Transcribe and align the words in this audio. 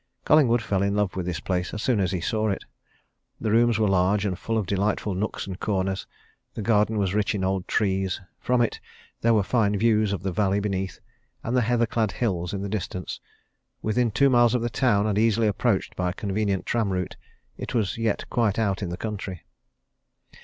Collingwood 0.25 0.63
fell 0.63 0.81
in 0.81 0.95
love 0.95 1.15
with 1.15 1.27
this 1.27 1.39
place 1.39 1.75
as 1.75 1.83
soon 1.83 1.99
as 1.99 2.11
he 2.11 2.21
saw 2.21 2.49
it. 2.49 2.65
The 3.39 3.51
rooms 3.51 3.77
were 3.77 3.87
large 3.87 4.25
and 4.25 4.35
full 4.35 4.57
of 4.57 4.65
delightful 4.65 5.13
nooks 5.13 5.45
and 5.45 5.59
corners; 5.59 6.07
the 6.55 6.63
garden 6.63 6.97
was 6.97 7.13
rich 7.13 7.35
in 7.35 7.43
old 7.43 7.67
trees; 7.67 8.19
from 8.39 8.63
it 8.63 8.79
there 9.21 9.35
were 9.35 9.43
fine 9.43 9.77
views 9.77 10.11
of 10.11 10.23
the 10.23 10.31
valley 10.31 10.59
beneath, 10.59 10.99
and 11.43 11.55
the 11.55 11.61
heather 11.61 11.85
clad 11.85 12.13
hills 12.13 12.51
in 12.51 12.63
the 12.63 12.67
distance; 12.67 13.19
within 13.83 14.09
two 14.09 14.31
miles 14.31 14.55
of 14.55 14.63
the 14.63 14.71
town 14.71 15.05
and 15.05 15.19
easily 15.19 15.45
approached 15.45 15.95
by 15.95 16.09
a 16.09 16.13
convenient 16.13 16.65
tram 16.65 16.91
route, 16.91 17.15
it 17.55 17.75
was 17.75 17.99
yet 17.99 18.27
quite 18.31 18.57
out 18.57 18.81
in 18.81 18.89
the 18.89 18.97
country. 18.97 19.43